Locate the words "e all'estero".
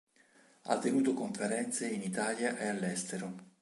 2.57-3.39